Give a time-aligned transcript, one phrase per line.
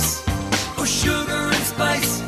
[0.00, 2.22] Scandal or sugar and spice.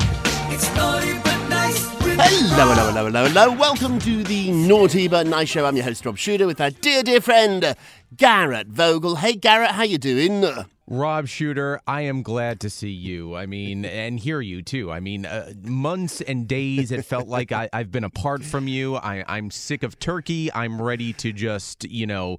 [0.51, 1.87] It's naughty but nice.
[2.01, 3.55] Hello, hello, hello, hello, hello.
[3.55, 5.65] Welcome to the Naughty But Nice Show.
[5.65, 7.75] I'm your host, Rob Shuter, with our dear, dear friend,
[8.17, 9.17] Garrett Vogel.
[9.17, 10.45] Hey, Garrett, how you doing?
[10.87, 13.35] Rob Shuter, I am glad to see you.
[13.35, 14.91] I mean, and hear you too.
[14.91, 18.95] I mean, uh, months and days it felt like I, I've been apart from you.
[18.95, 20.51] I, I'm sick of turkey.
[20.51, 22.37] I'm ready to just, you know,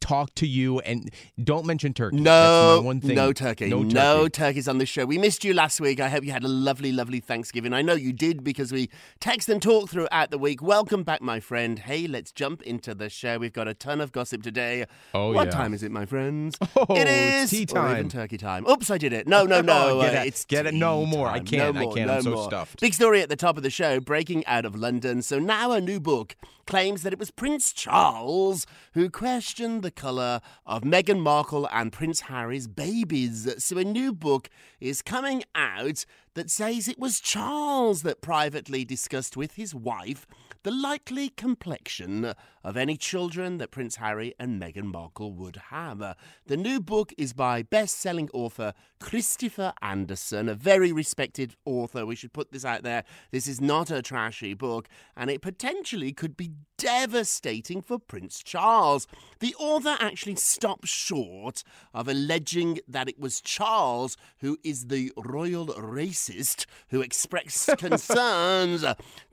[0.00, 1.10] talk to you and
[1.42, 2.16] don't mention turkey.
[2.16, 3.16] That's No, my one thing.
[3.16, 3.68] no turkey.
[3.68, 4.30] No No, turkey.
[4.30, 5.04] turkeys on the show.
[5.04, 6.00] We missed you last week.
[6.00, 7.72] I hope you had a lovely, lovely Thanksgiving.
[7.72, 8.88] I know you did because we
[9.20, 10.62] text and talk throughout the week.
[10.62, 11.78] Welcome back, my friend.
[11.78, 13.38] Hey, let's jump into the show.
[13.38, 14.84] We've got a ton of gossip today.
[15.14, 15.50] Oh, what yeah.
[15.52, 16.56] time is it, my friends?
[16.78, 18.66] Oh, it's is tea Or even turkey time.
[18.68, 19.26] Oops, I did it.
[19.26, 19.98] No, no, no.
[19.98, 20.26] Oh, get uh, it.
[20.28, 20.74] it's Get it.
[20.74, 21.26] No more.
[21.28, 21.74] I can't.
[21.74, 22.06] No I can't.
[22.08, 22.44] no I'm so more.
[22.44, 22.80] stuffed.
[22.80, 25.22] Big story at the top of the show breaking out of London.
[25.22, 26.36] So now a new book
[26.66, 32.22] claims that it was Prince Charles who questioned the colour of Meghan Markle and Prince
[32.22, 33.48] Harry's babies.
[33.62, 36.04] So a new book is coming out
[36.34, 40.26] that says it was Charles that privately discussed with his wife
[40.64, 42.34] the likely complexion
[42.66, 46.02] of any children that Prince Harry and Meghan Markle would have.
[46.02, 46.14] Uh,
[46.48, 52.04] The new book is by best selling author Christopher Anderson, a very respected author.
[52.04, 53.04] We should put this out there.
[53.30, 59.06] This is not a trashy book, and it potentially could be devastating for Prince Charles.
[59.38, 61.62] The author actually stops short
[61.94, 68.84] of alleging that it was Charles who is the royal racist who expressed concerns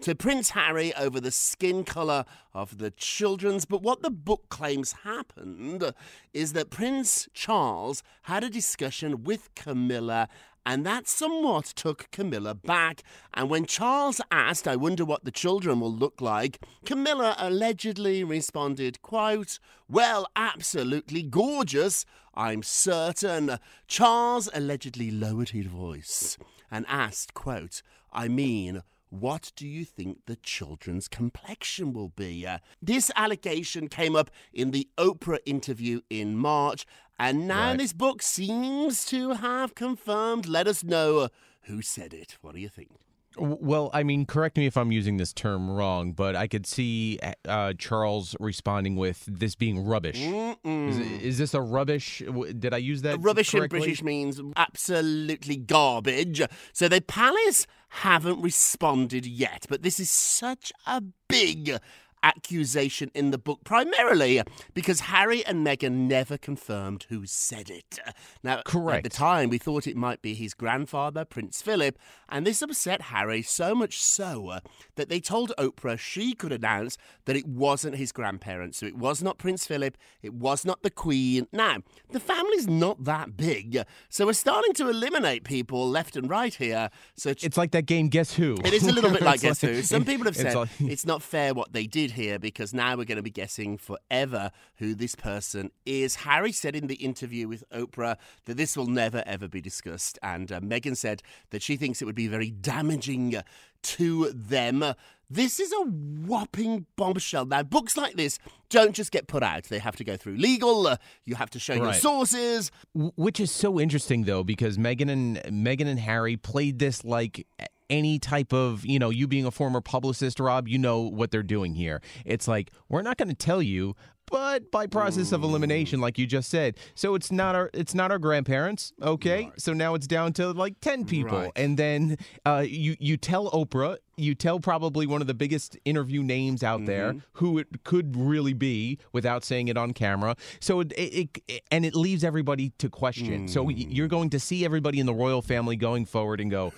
[0.02, 2.92] to Prince Harry over the skin colour of the
[3.24, 3.64] children's.
[3.64, 5.94] But what the book claims happened
[6.34, 10.28] is that Prince Charles had a discussion with Camilla
[10.66, 13.02] and that somewhat took Camilla back.
[13.34, 19.02] And when Charles asked, I wonder what the children will look like, Camilla allegedly responded,
[19.02, 19.58] quote,
[19.88, 23.58] Well, absolutely gorgeous, I'm certain.
[23.88, 26.38] Charles allegedly lowered his voice
[26.70, 27.82] and asked, quote,
[28.12, 28.84] I mean,
[29.20, 32.48] what do you think the children's complexion will be?
[32.48, 36.86] Uh, this allegation came up in the Oprah interview in March,
[37.20, 37.78] and now Right.
[37.78, 40.48] this book seems to have confirmed.
[40.48, 41.30] Let us know
[41.64, 42.38] who said it.
[42.42, 42.90] What do you think?
[43.36, 47.18] Well, I mean, correct me if I'm using this term wrong, but I could see
[47.48, 50.20] uh, Charles responding with this being rubbish.
[50.64, 52.22] Is, is this a rubbish?
[52.60, 53.20] Did I use that?
[53.22, 53.68] Rubbish in?
[53.68, 56.44] British means absolutely garbage.
[56.74, 61.78] So the palace haven't responded yet, but this is such a big
[62.24, 64.42] accusation in the book, primarily
[64.74, 68.00] because Harry and Meghan never confirmed who said it.
[68.44, 68.62] Now,
[68.98, 71.98] at the time, we thought it might be his grandfather, Prince Philip,
[72.30, 74.60] and this upset Harry so much so uh,
[74.96, 78.80] that they told Oprah she could announce that it wasn't his grandparents.
[78.80, 81.48] So it was not Prince Philip, it was not the Queen.
[81.52, 81.78] Now,
[82.12, 86.90] the family's not that big, so we're starting to eliminate people left and right here.
[87.16, 88.56] So It's like that game Guess Who.
[88.64, 89.82] it is a little bit like It's Guess Who.
[89.84, 92.96] Some people have it's said like- it's not fair what they did here because now
[92.96, 96.16] we're going to be guessing forever who this person is.
[96.16, 100.52] Harry said in the interview with Oprah that this will never ever be discussed, and
[100.52, 103.36] uh, Meghan said that she thinks it would be very damaging
[103.84, 104.84] to them.
[105.30, 107.46] This is a whopping bombshell.
[107.46, 108.38] Now, books like this
[108.70, 110.88] don't just get put out; they have to go through legal.
[110.88, 112.72] Uh, you have to show your sources.
[112.94, 117.48] Which is so interesting though, because Meghan and Meghan and Harry played this like
[117.90, 121.44] any type of you know you being a former publicist, Rob, you know what they're
[121.44, 122.02] doing here.
[122.26, 123.96] It's like we're not going to tell you,
[124.32, 126.78] but by process of elimination, like you just said.
[126.96, 129.52] So it's not our it's not our grandparents, okay?
[129.58, 131.52] So now it's down to like ten people, Right.
[131.56, 133.98] and then uh, you you tell Oprah.
[134.16, 137.20] You tell probably one of the biggest interview names out there mm-hmm.
[137.34, 140.36] who it could really be without saying it on camera.
[140.60, 143.48] So it, it, it and it leaves everybody to question.
[143.48, 143.74] So mm.
[143.76, 146.74] you're going to see everybody in the royal family going forward and go,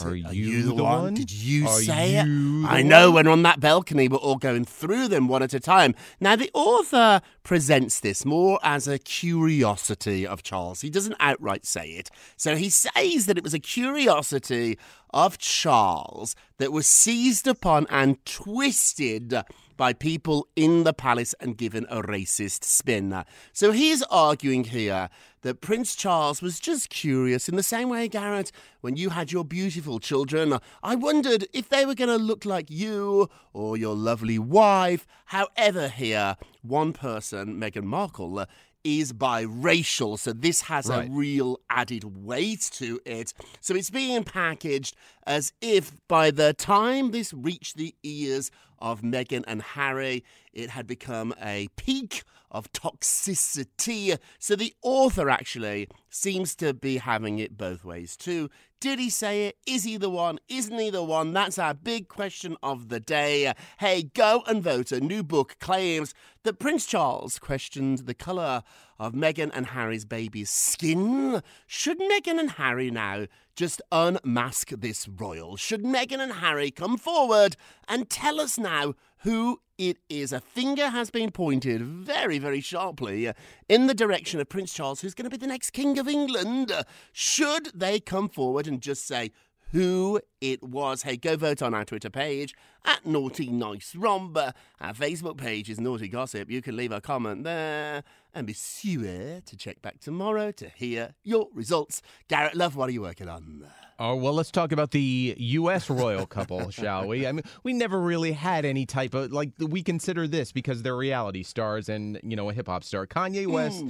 [0.00, 1.14] "Are Are you, the one?
[1.14, 2.62] Did you Are say you it?
[2.62, 3.10] the I know.
[3.10, 5.94] When on that balcony, we're all going through them one at a time.
[6.20, 10.80] Now, the author presents this more as a curiosity of Charles.
[10.80, 12.10] He doesn't outright say it.
[12.36, 14.78] So he says that it was a curiosity
[15.16, 19.34] of Charles that was seized upon and twisted
[19.78, 23.24] by people in the palace and given a racist spin.
[23.54, 25.08] So he's arguing here
[25.40, 28.52] that Prince Charles was just curious in the same way, Garrett,
[28.82, 30.58] when you had your beautiful children.
[30.82, 35.06] I wondered if they were going to look like you or your lovely wife.
[35.26, 38.44] However, here, one person, Meghan Markle,
[38.86, 41.08] is biracial, so this has Right.
[41.08, 43.32] a real added weight to it.
[43.60, 44.94] So it's being packaged
[45.26, 50.86] as if by the time this reached the ears of Meghan and Harry, it had
[50.86, 54.18] become a peak of toxicity.
[54.38, 58.48] So the author actually seems to be having it both ways too.
[58.80, 59.56] Did he say it?
[59.66, 60.38] Is he the one?
[60.48, 61.32] Isn't he the one?
[61.32, 63.52] That's our big question of the day.
[63.78, 64.92] Hey, go and vote.
[64.92, 66.14] A new book claims
[66.44, 68.62] that Prince Charles questioned the colour
[68.98, 71.42] of Meghan and Harry's baby's skin.
[71.66, 75.56] Should Meghan and Harry now just unmask this royal?
[75.56, 77.56] Should Meghan and Harry come forward
[77.88, 80.32] and tell us now who it is?
[80.32, 83.32] A finger has been pointed very, very sharply
[83.68, 86.72] in the direction of Prince Charles, who's going to be the next King of England.
[87.12, 89.32] Should they come forward and just say,
[89.72, 91.02] who it was.
[91.02, 92.54] Hey, go vote on our Twitter page
[92.84, 94.36] at Naughty Nice Rob.
[94.36, 96.50] Uh, Our Facebook page is Naughty Gossip.
[96.50, 98.02] You can leave a comment there
[98.32, 102.02] and be sure to check back tomorrow to hear your results.
[102.28, 103.66] Garrett Love, what are you working on?
[103.98, 105.88] Oh, well, let's talk about the U.S.
[105.88, 107.26] royal couple, shall we?
[107.26, 110.96] I mean, we never really had any type of, like, we consider this because they're
[110.96, 113.06] reality stars and, you know, a hip hop star.
[113.06, 113.82] Kanye West.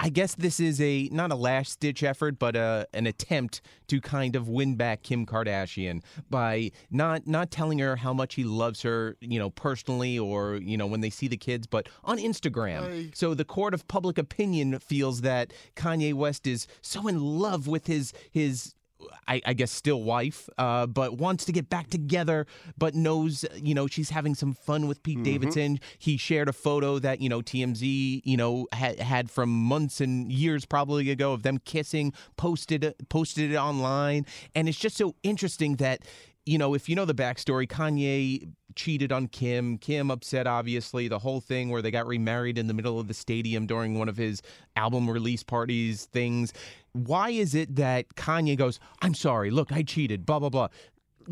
[0.00, 4.00] I guess this is a not a last ditch effort, but uh an attempt to
[4.00, 8.82] kind of win back Kim Kardashian by not not telling her how much he loves
[8.82, 12.82] her, you know, personally or you know when they see the kids, but on Instagram.
[13.14, 17.86] So the court of public opinion feels that Kanye West is so in love with
[17.86, 18.74] his his
[19.28, 22.46] I, I guess still wife, uh, but wants to get back together,
[22.78, 25.80] but knows you know she's having some fun with Pete Davidson.
[25.98, 30.30] He shared a photo that you know TMZ you know had had from months and
[30.32, 35.14] years probably ago of them kissing, posted it- posted it online, and it's just so
[35.22, 36.02] interesting that
[36.46, 39.78] you know if you know the backstory, Kanye cheated on Kim.
[39.78, 43.14] Kim upset, obviously, the whole thing where they got remarried in the middle of the
[43.14, 44.42] stadium during one of his
[44.76, 46.52] album release parties things.
[46.92, 50.68] Why is it that Kanye goes, I'm sorry, look, I cheated, blah, blah, blah.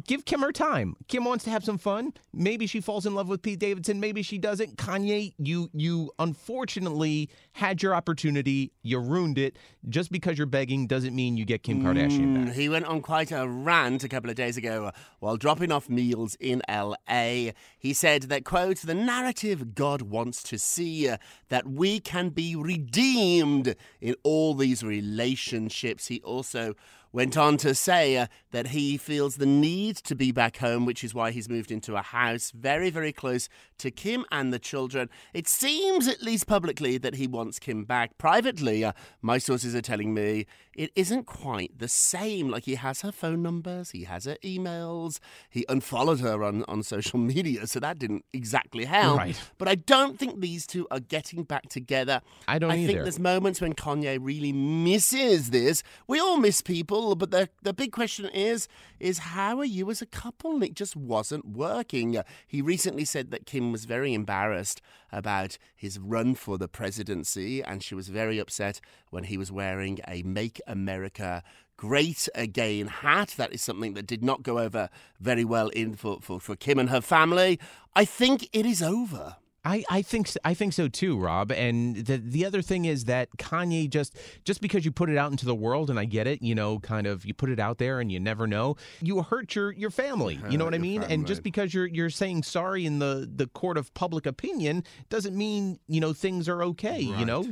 [0.06, 0.96] Give Kim her time.
[1.08, 2.12] Kim wants to have some fun.
[2.32, 4.00] Maybe she falls in love with Pete Davidson.
[4.00, 4.76] Maybe she doesn't.
[4.76, 8.72] Kanye, you you unfortunately had your opportunity.
[8.82, 9.56] You ruined it.
[9.88, 12.54] Just because you're begging doesn't mean you get Kim Kardashian Mm, back.
[12.54, 15.88] He went on quite a rant a couple of days ago uh, while dropping off
[15.88, 17.50] meals in LA.
[17.78, 21.16] He said that, quote, the narrative God wants to see uh,
[21.49, 26.06] that we can be redeemed in all these relationships.
[26.06, 26.75] He also
[27.12, 31.04] went on to say uh, that he feels the need to be back home, which
[31.04, 33.49] is why he's moved into a house very, very close
[33.82, 35.10] to Kim and the children.
[35.34, 38.16] It seems, at least publicly, that he wants Kim back.
[38.16, 42.48] Privately, uh, my sources are telling me it isn't quite the same.
[42.48, 45.18] Like he has her phone numbers, he has her emails,
[45.50, 49.18] he unfollowed her on, on social media, so that didn't exactly help.
[49.18, 49.40] Right.
[49.58, 52.20] But I don't think these two are getting back together.
[52.48, 55.82] I don't I think there's moments when Kanye really misses this.
[56.06, 58.68] We all miss people, but the the big question is
[59.00, 60.54] is how are you as a couple?
[60.54, 62.16] And it just wasn't working.
[62.46, 67.83] He recently said that Kim was very embarrassed about his run for the presidency, and
[67.83, 71.43] she was very upset when he was wearing a Make America
[71.76, 73.35] Great Again hat.
[73.37, 74.88] That is something that did not go over
[75.19, 77.59] very well in for, for, for Kim and her family.
[77.95, 79.37] I think it is over.
[79.64, 81.52] I, I think s- I think so too, Rob.
[81.52, 85.31] And the the other thing is that Kanye just just because you put it out
[85.31, 87.78] into the world, and I get it, you know, kind of you put it out
[87.78, 90.40] there and you never know, you hurt your your family.
[90.50, 91.02] You know what I mean?
[91.04, 95.37] And just because you're you're saying sorry in the the court of public opinion doesn't
[95.37, 97.00] mean you know things are okay.
[97.00, 97.45] You know,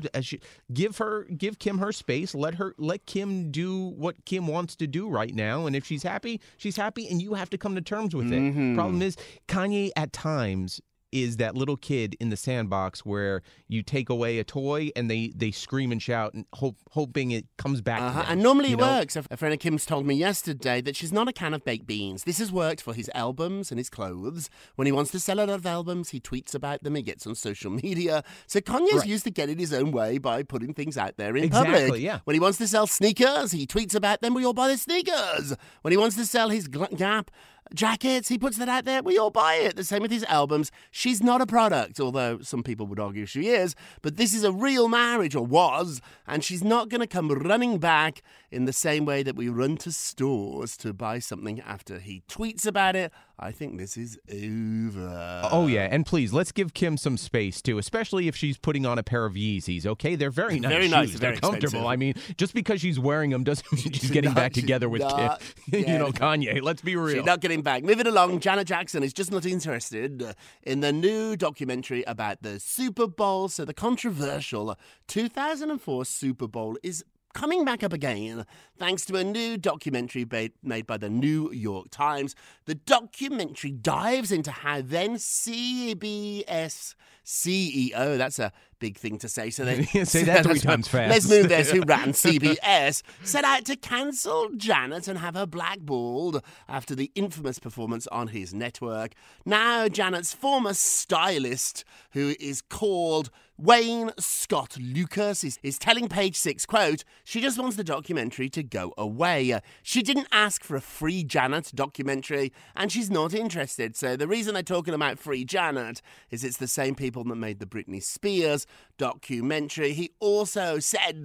[0.72, 2.34] give her give Kim her space.
[2.34, 5.66] Let her let Kim do what Kim wants to do right now.
[5.66, 8.40] And if she's happy, she's happy, and you have to come to terms with it.
[8.40, 8.74] Mm-hmm.
[8.74, 9.16] Problem is,
[9.48, 10.80] Kanye at times
[11.12, 15.32] is that little kid in the sandbox where you take away a toy and they
[15.34, 18.00] they scream and shout and hope hoping it comes back.
[18.00, 18.22] Uh-huh.
[18.22, 18.86] them, And normally it know?
[18.98, 19.16] works.
[19.16, 22.24] A friend of Kim's told me yesterday that she's not a can of baked beans.
[22.24, 24.48] This has worked for his albums and his clothes.
[24.76, 27.26] When he wants to sell a lot of albums, he tweets about them, he gets
[27.26, 28.22] on social media.
[28.46, 29.06] So Kanye's Right.
[29.08, 32.00] used to get it his own way by putting things out there in Exactly, public.
[32.02, 32.20] yeah.
[32.24, 35.54] When he wants to sell sneakers, he tweets about them, we all buy the sneakers.
[35.82, 37.30] When he wants to sell his Gla- Gap
[37.74, 39.76] jackets, he puts that out there, we all buy it.
[39.76, 40.70] The same with his albums.
[40.90, 44.52] She's not a product, although some people would argue she is, but this is a
[44.52, 49.04] real marriage, or was, and she's not going to come running back in the same
[49.04, 53.12] way that we run to stores to buy something after he tweets about it.
[53.42, 55.48] I think this is over.
[55.50, 58.98] Oh yeah, and please let's give Kim some space too, especially if she's putting on
[58.98, 59.86] a pair of Yeezys.
[59.86, 60.70] Okay, they're very nice.
[60.70, 61.12] Very shoes.
[61.12, 61.56] very they're comfortable.
[61.56, 61.86] expensive.
[61.86, 65.00] I mean, just because she's wearing them doesn't mean she's getting not- back together with
[65.02, 65.30] Kim.
[65.88, 66.60] you know, Kanye.
[66.62, 67.16] Let's be real.
[67.16, 67.82] She's not getting back.
[67.82, 70.22] Moving along, Janet Jackson is just not interested
[70.62, 73.48] in the new documentary about the Super Bowl.
[73.48, 74.76] So the controversial
[75.08, 78.44] 2004 Super Bowl is coming back up again
[78.78, 82.34] thanks to a new documentary ba- made by the New York Times.
[82.66, 86.94] The documentary dives into how then CBS
[87.24, 89.50] CEO, that's a big thing to say.
[89.50, 91.10] So they Say that three times fast.
[91.10, 91.62] Let's move there.
[91.62, 97.58] Who ran CBS set out to cancel Janet and have her blackballed after the infamous
[97.58, 99.12] performance on his network.
[99.44, 106.64] Now, Janet's former stylist, who is called Wayne Scott Lucas, is, is telling Page Six,
[106.64, 109.60] "quote She just wants the documentary to go away.
[109.82, 113.96] She didn't ask for a free Janet documentary, and she's not interested.
[113.96, 116.00] So the reason they're talking about free Janet
[116.30, 118.66] is it's the same people that made the Britney Spears
[118.98, 119.92] documentary.
[119.92, 121.24] He also said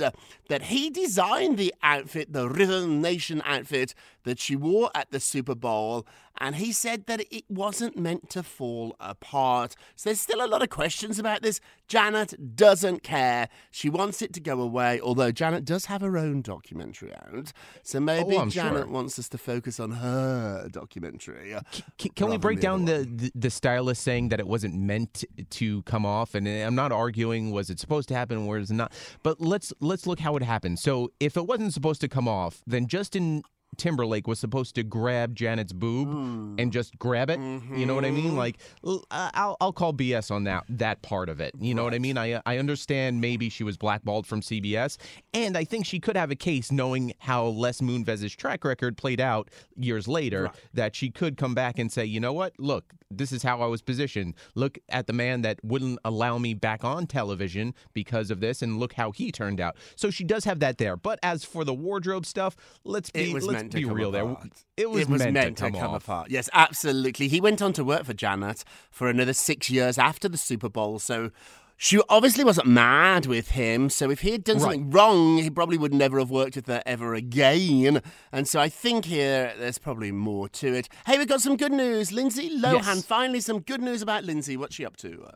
[0.49, 5.55] that he designed the outfit, the Rhythm Nation outfit that she wore at the Super
[5.55, 6.05] Bowl,
[6.39, 9.75] and he said that it wasn't meant to fall apart.
[9.95, 11.59] So there's still a lot of questions about this.
[11.87, 13.47] Janet doesn't care.
[13.71, 17.51] She wants it to go away, although Janet does have her own documentary out.
[17.83, 18.87] So oh, maybe Oh, Janet sure.
[18.87, 21.55] wants us to focus on her documentary.
[21.97, 24.75] Can, can we break than down the the, the the stylist saying that it wasn't
[24.75, 26.33] meant to come off?
[26.35, 28.91] And eh, I'm not arguing was it supposed to happen, was it not?
[29.23, 30.79] But let's let's look how it happened.
[30.79, 33.43] So if it wasn't supposed to come off, then Justin
[33.77, 36.55] Timberlake was supposed to grab Janet's boob Hmm.
[36.57, 37.39] and just grab it.
[37.39, 38.15] You know what I Mm-hmm.
[38.15, 38.35] mean?
[38.37, 38.97] Like uh,
[39.33, 41.53] I'll I'll call BS on that that part of it.
[41.59, 42.17] You know what I mean?
[42.17, 44.97] I I understand maybe she was blackballed from CBS,
[45.33, 49.19] and I think she could have a case knowing how Les Moonves's track record played
[49.21, 52.53] out years later that she could come back and say, you know what?
[52.59, 54.33] Look, this is how I was positioned.
[54.55, 58.79] Look at the man that wouldn't allow me back on television because of this, and
[58.79, 59.75] look how he turned out.
[59.95, 60.95] So she does have that there.
[60.97, 64.41] But as for the wardrobe stuff, let's be let's meant to be come real apart.
[64.41, 64.51] there.
[64.77, 66.03] It was, meant, to come, off.
[66.03, 66.31] apart.
[66.31, 67.27] Yes, absolutely.
[67.27, 70.99] He went on to work for Janet for another six years after the Super Bowl,
[70.99, 71.31] so
[71.77, 73.89] she obviously wasn't mad with him.
[73.89, 74.61] So if he had done Right.
[74.63, 78.01] something wrong, he probably would never have worked with her ever again.
[78.31, 80.87] And so I think here there's probably more to it.
[81.05, 82.11] Hey, we've got some good news.
[82.13, 83.05] Lindsay Lohan, Yes.
[83.05, 84.55] finally some good news about Lindsay.
[84.55, 85.27] What's she up to?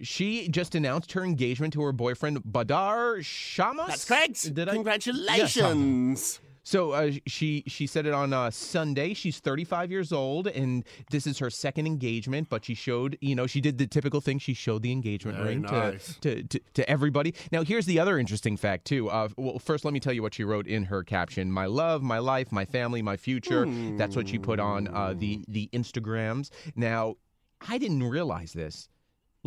[0.00, 3.86] She just announced her engagement to her boyfriend Bader Shammas.
[3.88, 4.54] That's correct.
[4.54, 4.74] Did I?
[4.74, 6.38] Congratulations.
[6.68, 9.14] So uh, she she said it on uh, Sunday.
[9.14, 12.50] She's 35 years old, and this is her second engagement.
[12.50, 14.38] But she showed, you know, she did the typical thing.
[14.38, 16.16] She showed the engagement Very ring nice.
[16.20, 17.34] to, to, to to everybody.
[17.50, 19.08] Now, here's the other interesting fact too.
[19.08, 22.02] Uh, well, first, let me tell you what she wrote in her caption: "My love,
[22.02, 23.64] my life, my family, my future."
[23.96, 26.50] That's what she put on uh, the the Instagrams.
[26.76, 27.14] Now,
[27.66, 28.90] I didn't realize this.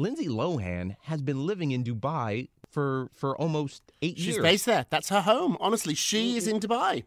[0.01, 4.36] Lindsay Lohan has been living in Dubai for for almost eight She's years.
[4.38, 4.86] She's based there.
[4.89, 5.58] That's her home.
[5.60, 7.03] Honestly, she is in Dubai.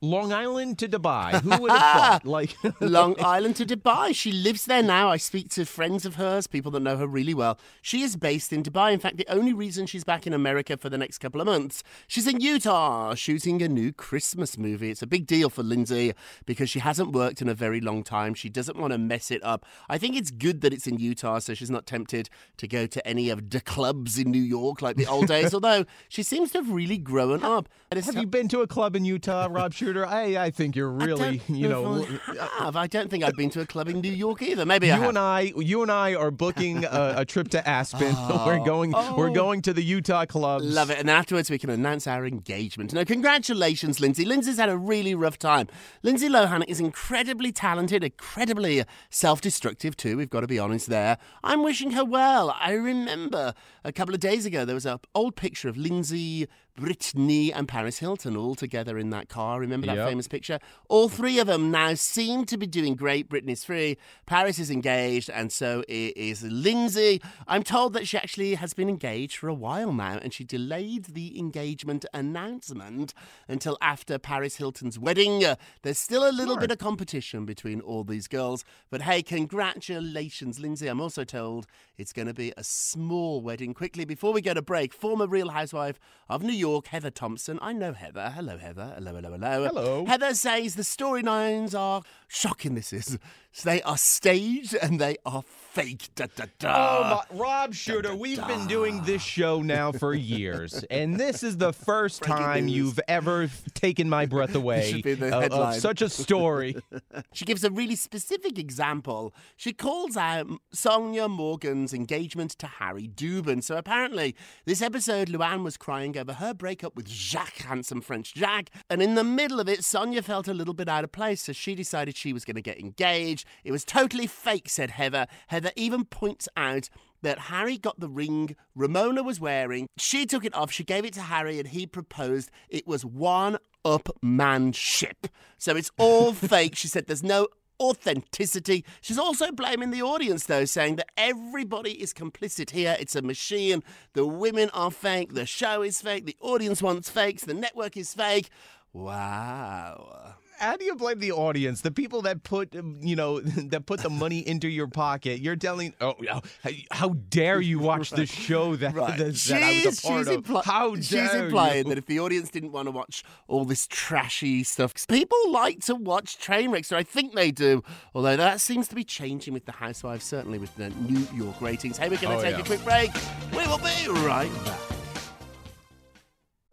[0.00, 1.40] Long Island to Dubai.
[1.40, 2.24] Who would have ah, thought?
[2.24, 4.14] Like Long Island to Dubai.
[4.14, 5.10] She lives there now.
[5.10, 7.58] I speak to friends of hers, people that know her really well.
[7.82, 8.92] She is based in Dubai.
[8.92, 11.82] In fact, the only reason she's back in America for the next couple of months,
[12.06, 14.90] she's in Utah shooting a new Christmas movie.
[14.90, 16.12] It's a big deal for Lindsay
[16.46, 18.34] because she hasn't worked in a very long time.
[18.34, 19.66] She doesn't want to mess it up.
[19.88, 23.04] I think it's good that it's in Utah so she's not tempted to go to
[23.04, 26.58] any of the clubs in New York like the old days, although she seems to
[26.58, 27.68] have really grown up.
[27.90, 31.68] Have you been to a club in Utah, Rob I, I think you're really, you
[31.68, 32.06] know.
[32.26, 32.76] I uh, have.
[32.76, 34.66] I don't think I've been to a club in New York either.
[34.66, 35.08] Maybe You I have.
[35.10, 38.14] and I, you and I are booking a, a trip to Aspen.
[38.46, 38.64] we're oh.
[38.64, 39.34] going, we're oh.
[39.34, 40.64] going to the Utah clubs.
[40.64, 40.68] Oh.
[40.68, 40.98] Love it.
[40.98, 42.92] And afterwards, we can announce our engagement.
[42.92, 44.24] No, congratulations, Lindsay.
[44.24, 45.68] Lindsay's had a really rough time.
[46.02, 50.16] Lindsay Lohan is incredibly talented, incredibly self destructive, too.
[50.16, 51.18] We've got to be honest there.
[51.42, 52.54] I'm wishing her well.
[52.60, 53.54] I remember
[53.84, 56.46] a couple of days ago, there was an old picture of Lindsay,
[56.78, 59.58] Britney, and Paris Hilton all together in that car.
[59.58, 60.08] Remember that Yep.
[60.08, 60.60] famous picture?
[60.88, 63.28] All three of them now seem to be doing great.
[63.28, 67.20] Britney's free, Paris is engaged, and so is Lindsay.
[67.48, 71.06] I'm told that she actually has been engaged for a while now, and she delayed
[71.06, 73.12] the engagement announcement
[73.48, 75.42] until after Paris Hilton's wedding.
[75.82, 80.86] There's still a little bit of competition between all these girls, but hey, congratulations, Lindsay.
[80.86, 81.66] I'm also told
[81.96, 83.74] it's going to be a small wedding.
[83.74, 87.58] Quickly, before we go to break, former Real Housewife of New York, Heather Thompson.
[87.62, 88.30] I know Heather.
[88.34, 88.92] Hello, Heather.
[88.96, 89.64] Hello, hello, hello.
[89.66, 90.04] Hello.
[90.06, 92.74] Heather says the storylines are shocking.
[92.74, 93.18] This is
[93.64, 96.10] they are staged and they are fake.
[96.14, 96.74] Da, da, da.
[96.76, 101.56] Oh, my, Rob Shuter, we've been doing this show now for years, and this is
[101.56, 102.76] the first Breaking time news.
[102.76, 106.76] you've ever taken my breath away should be in the of- of such a story.
[107.32, 109.34] She gives a really specific example.
[109.56, 113.62] She calls out Sonja Morgan's engagement to Harry Dubin.
[113.62, 114.34] So apparently,
[114.66, 118.70] this episode, Luann was crying over her breakup with Jacques, handsome French Jack.
[118.90, 121.52] And in the middle of it, Sonja felt a little bit out of place, so
[121.52, 123.46] she decided she was going to get engaged.
[123.64, 125.26] It was totally fake, said Heather.
[125.46, 126.90] Heather even points out
[127.22, 129.88] that Harry got the ring Ramona was wearing.
[129.96, 132.50] She took it off, she gave it to Harry, and he proposed.
[132.68, 135.28] It was one up upmanship.
[135.56, 136.76] So it's all fake.
[136.76, 137.48] She said there's no
[137.80, 138.84] authenticity.
[139.00, 142.96] She's also blaming the audience, though, saying that everybody is complicit here.
[142.98, 143.82] It's a machine.
[144.14, 145.34] The women are fake.
[145.34, 146.26] The show is fake.
[146.26, 147.44] The audience wants fakes.
[147.44, 148.50] The network is fake.
[148.92, 150.34] Wow.
[150.58, 151.82] How do you blame the audience?
[151.82, 155.40] The people that put, um, you know, that put the money into your pocket.
[155.40, 156.14] You're telling, oh,
[156.62, 159.16] how, how dare you watch the show that, Right.
[159.18, 160.44] that, that I was a part she's of?
[160.44, 161.88] impli- how she's implying you?
[161.90, 165.94] that if the audience didn't want to watch all this trashy stuff, people like to
[165.94, 167.82] watch train wrecks, or I think they do.
[168.14, 171.98] Although that seems to be changing with the Housewives, certainly with the New York ratings.
[171.98, 172.62] Hey, we're going to Oh, take yeah.
[172.62, 173.10] a quick break.
[173.52, 174.80] We will be right back.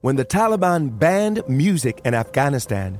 [0.02, 3.00] When the Taliban banned music in Afghanistan,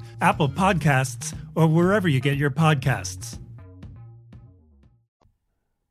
[0.21, 3.39] Apple Podcasts, or wherever you get your podcasts.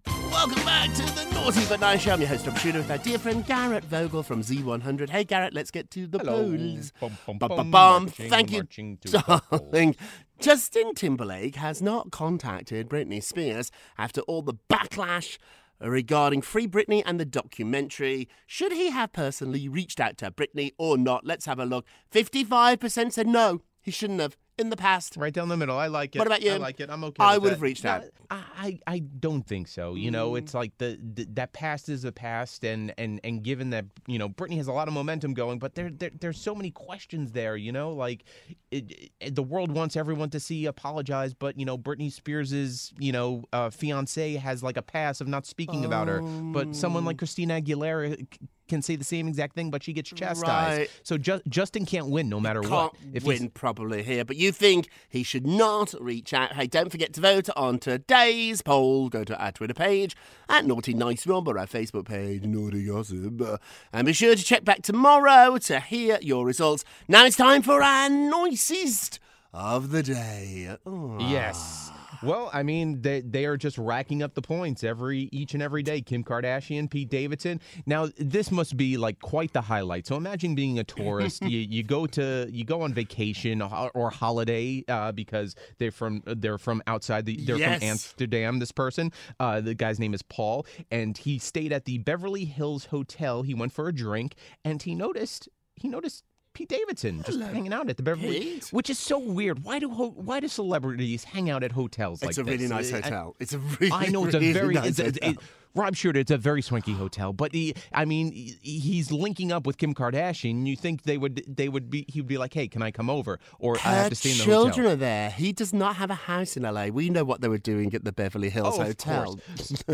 [0.07, 2.13] Welcome back to the Naughty But Nice Show.
[2.13, 5.11] I'm your host, Rob Shuter, with our dear friend Garrett Vogel from Z100.
[5.11, 6.45] Hey, Garrett, let's get to the Hello.
[6.57, 6.93] polls.
[7.01, 8.03] Bum, bum, Bum, bum, bum, bum.
[8.05, 9.97] marching, Thank you, marching to darling.
[10.39, 15.37] Justin Timberlake has not contacted Britney Spears after all the backlash
[15.81, 18.29] regarding Free Britney and the documentary.
[18.47, 21.27] Should he have personally reached out to Britney or not?
[21.27, 21.85] Let's have a look.
[22.13, 25.17] 55% said no, he shouldn't have in the past.
[25.17, 25.79] Right down the middle.
[25.79, 26.19] I like it.
[26.19, 26.53] What about you?
[26.53, 26.91] I like it.
[26.91, 27.17] I'm okay.
[27.25, 28.05] I would have reached out.
[28.31, 29.95] I, I don't think so.
[29.95, 33.71] You know, it's like the, the that past is a past, and and and given
[33.71, 36.55] that you know Britney has a lot of momentum going, but there, there there's so
[36.55, 37.57] many questions there.
[37.57, 38.25] You know, like
[38.71, 43.13] it, it- the world wants everyone to see apologize, but you know Britney Spears's you
[43.13, 47.17] know uh, fiance has like a pass of not speaking about her, but someone like
[47.19, 48.27] Christina Aguilera.
[48.71, 50.79] Can say the same exact thing, but she gets chastised.
[50.79, 50.91] Right.
[51.03, 52.95] So ju- Justin can't win no matter Can't what.
[53.13, 56.53] If he's- win probably here, but you think he should not reach out.
[56.53, 59.09] Hey, don't forget to vote on today's poll.
[59.09, 60.15] Go to our Twitter page
[60.49, 63.61] at Naughty Nice Rob or our Facebook page, Naughty Gossip.
[63.93, 66.85] And be sure to check back tomorrow to hear your results.
[67.09, 69.19] Now it's time for our nicest
[69.53, 70.77] of the day.
[70.87, 71.19] Oh.
[71.19, 71.91] Yes.
[72.23, 75.83] Well, I mean, they they are just racking up the points every each and every
[75.83, 76.01] day.
[76.01, 77.61] Kim Kardashian, Pete Davidson.
[77.87, 80.07] Now, this must be like quite the highlight.
[80.07, 81.43] So imagine being a tourist.
[81.43, 86.23] you, you go to you go on vacation or, or holiday uh, because they're from
[86.27, 87.79] they're from outside the they're Yes.
[87.81, 88.59] from Amsterdam.
[88.59, 92.87] This person, uh, the guy's name is Paul, and he stayed at the Beverly Hills
[92.87, 93.43] Hotel.
[93.43, 96.25] He went for a drink, and he noticed he noticed.
[96.53, 98.69] Pete Davidson just hanging out at the Beverly, Pete.
[98.73, 99.63] which is so weird.
[99.65, 102.53] Why do ho- why do celebrities hang out at hotels like It's a this?
[102.53, 103.37] really nice I- hotel.
[103.39, 105.31] It's a really, I know it's really a very nice it's, hotel.
[105.31, 105.39] it,
[105.77, 106.19] Rob Shuter.
[106.19, 110.67] It's a very swanky hotel, but he, I mean, he's linking up with Kim Kardashian.
[110.67, 113.09] You think they would they would be he would be like, hey, can I come
[113.09, 113.39] over?
[113.61, 114.93] Or I Her have to stay in the children hotel.
[114.93, 115.31] are there.
[115.31, 116.87] He does not have a house in LA.
[116.87, 119.39] We know what they were doing at the Beverly Hills Oh, Hotel.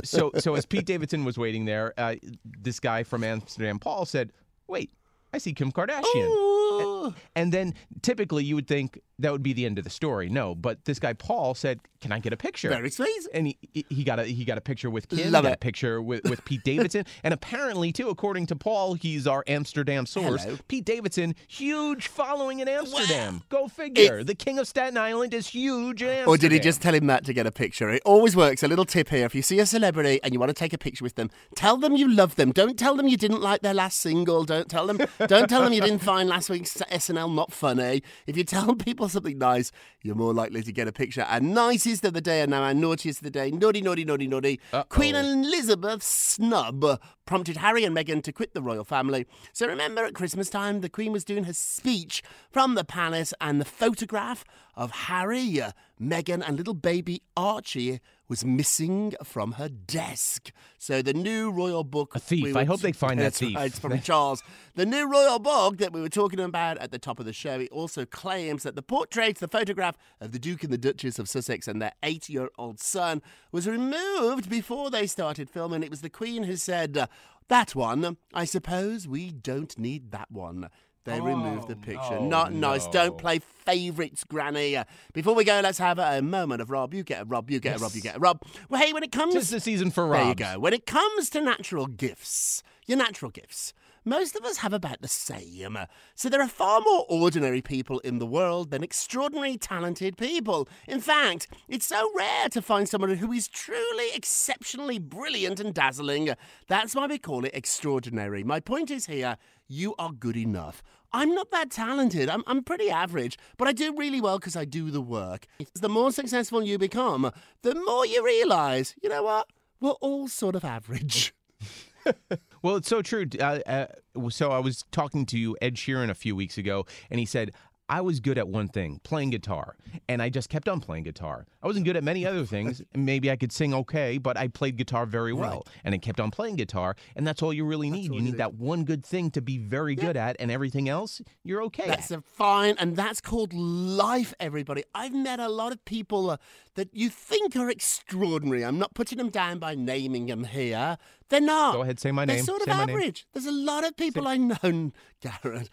[0.05, 2.15] so so as Pete Davidson was waiting there, uh,
[2.63, 4.33] this guy from Amsterdam, Paul said,
[4.69, 4.91] "Wait,
[5.37, 6.96] I see Kim Kardashian." Ooh.
[7.35, 10.29] And then typically you would think, that would be the end of the story.
[10.29, 13.09] No, but this guy Paul said, "Can I get a picture?" Very sweet.
[13.33, 15.61] And he he got a he got a picture with Kim, Love got a it.
[15.61, 20.45] picture with, with Pete Davidson, and apparently too, according to Paul, he's our Amsterdam source.
[20.45, 20.59] Hello.
[20.69, 23.43] Pete Davidson, huge following in Amsterdam.
[23.49, 24.23] Go figure.
[24.23, 26.29] the king of Staten Island is huge in Amsterdam.
[26.29, 27.89] Or did he just tell him that to get a picture?
[27.89, 28.63] It always works.
[28.63, 29.25] A little tip here.
[29.25, 31.79] If you see a celebrity and you want to take a picture with them, tell
[31.79, 32.53] them you love them.
[32.53, 34.45] Don't tell them you didn't like their last single.
[34.45, 38.03] Don't tell them don't tell them you didn't find last week's SNL not funny.
[38.27, 39.71] If you tell people something nice,
[40.03, 41.27] you're more likely to get a picture.
[41.29, 43.51] And nicest of the day and now our naughtiest of the day.
[43.51, 44.61] Naughty, naughty, naughty, naughty.
[44.89, 49.27] Queen Elizabeth snub prompted Harry and Meghan to quit the royal family.
[49.53, 53.61] So remember at Christmas time, the Queen was doing her speech from the palace, and
[53.61, 60.51] the photograph of Harry, uh, Meghan, and little baby Archie was missing from her desk.
[60.79, 62.15] So the new royal book.
[62.15, 62.57] A thief.
[62.57, 63.57] I hope they find that thief.
[63.57, 64.43] Right, it's from Charles.
[64.75, 67.61] The new royal book that we were talking about at the top of the show.
[67.61, 71.29] It also claims that the portrait, the photograph of the Duke and the Duchess of
[71.29, 75.83] Sussex and their eight-year-old son was removed before they started filming.
[75.83, 77.07] It was the Queen who said, uh,
[77.49, 78.17] "That one.
[78.35, 80.69] I suppose we don't need that one."
[81.07, 82.21] They removed the oh, picture.
[82.21, 82.85] no, Not nice.
[82.87, 82.93] no.
[82.93, 84.77] Don't play favourites, Granny.
[85.13, 86.93] Before we go, let's have a, moment of Rob.
[86.93, 87.49] You get a Rob.
[87.49, 87.93] You get a Rob.
[87.95, 88.43] You get a Rob.
[88.69, 90.21] Well, hey, when it comes, Tis the season for Rob.
[90.21, 90.59] there you go.
[90.59, 93.73] When it comes to natural gifts, your natural gifts,
[94.07, 95.77] most of us have about the same.
[96.15, 100.69] So there are far more ordinary people in the world than extraordinary talented people.
[100.87, 106.31] In fact, it's so rare to find someone who is truly exceptionally brilliant and dazzling.
[106.69, 108.45] That's why we call it extraordinary.
[108.45, 110.85] My point is here, you are good enough.
[111.13, 112.29] I'm not that talented.
[112.29, 115.47] I'm, I'm pretty average, but I do really well because I do the work.
[115.75, 119.49] The more successful you become, the more you realize, you know what?
[119.81, 121.35] We're all sort of average.
[122.63, 123.27] Well, it's so true.
[123.41, 123.87] Uh, uh,
[124.29, 127.53] so I was talking to Ed Sheeran a few weeks ago, and he said,
[127.89, 129.77] I was good at one thing, playing guitar,
[130.09, 131.47] and I just kept on playing guitar.
[131.63, 132.83] I wasn't good at many other things.
[132.95, 136.31] Maybe I could sing okay, but I played guitar very well, and I kept on
[136.31, 138.13] playing guitar, and that's all you really need.
[138.13, 141.63] You need that one good thing to be very good at, and everything else you're
[141.65, 144.83] okay That's fine, and that's called life, everybody.
[144.95, 146.37] I've met a lot of people uh,
[146.75, 148.65] that you think are extraordinary.
[148.65, 150.99] I'm not putting them down by naming them here.
[151.29, 151.75] They're not.
[151.75, 152.37] Go ahead, say my name.
[152.37, 153.27] They're sort of Say average.
[153.33, 155.71] There's a lot of people I know, Garrett.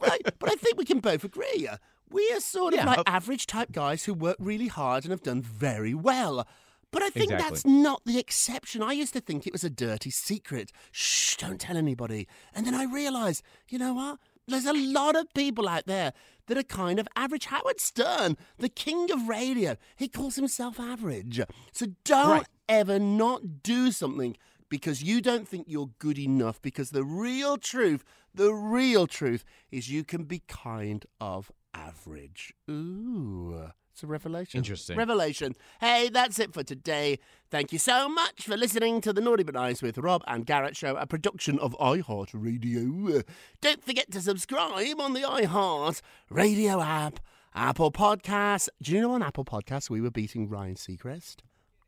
[0.00, 1.66] But I, but I think we can both agree.
[1.70, 1.76] uh,
[2.10, 5.10] We are sort of Yeah, like uh, average type guys who work really hard and
[5.10, 6.46] have done very well.
[6.92, 7.48] But I think Exactly.
[7.50, 8.82] that's not the exception.
[8.82, 10.70] I used to think it was a dirty secret.
[10.92, 12.26] Shh, don't tell anybody.
[12.54, 14.18] And then I realised, you know what?
[14.48, 16.12] There's a lot of people out there
[16.46, 17.46] that are kind of average.
[17.46, 21.40] Howard Stern, the king of radio, he calls himself average.
[21.72, 22.46] So don't Right.
[22.68, 24.36] ever not do something
[24.68, 26.60] because you don't think you're good enough.
[26.60, 32.52] Because the real truth, the real truth is you can be kind of average.
[32.70, 33.70] Ooh.
[33.96, 34.58] It's a revelation.
[34.58, 34.98] Interesting.
[34.98, 35.54] Revelation.
[35.80, 37.18] Hey, that's it for today.
[37.50, 40.76] Thank you so much for listening to the Naughty But Nice with Rob and Garrett
[40.76, 43.24] show, a production of iHeartRadio.
[43.62, 47.20] Don't forget to subscribe on the iHeart Radio app,
[47.54, 48.68] Apple Podcasts.
[48.82, 51.36] Do you know on Apple Podcasts we were beating Ryan Seacrest?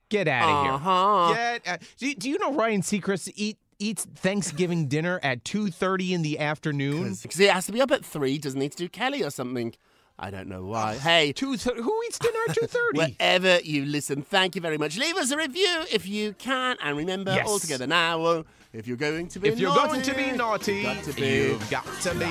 [0.08, 1.34] Get out of Uh-huh.
[1.34, 1.58] here.
[1.64, 1.68] Get.
[1.74, 6.22] out- do, do you know Ryan Seacrest eat eats Thanksgiving dinner at two thirty in
[6.22, 7.16] the afternoon?
[7.22, 9.74] Because he has to be up at three, doesn't need to do Kelly or something?
[10.20, 10.94] I don't know why.
[11.00, 12.98] Hey, Two thir- who eats dinner at two thirty?
[13.20, 14.96] wherever you listen, thank you very much.
[14.98, 16.76] Leave us a review if you can.
[16.82, 17.46] And remember, Yes.
[17.46, 20.74] all together now, if you're going to be If you're naughty, going to be naughty,
[20.74, 21.26] you've got to be.
[21.28, 22.24] you've got to be.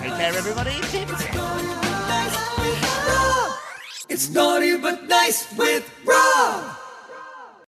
[0.00, 0.76] Take care, everybody.
[4.08, 6.76] It's naughty but nice with Rob.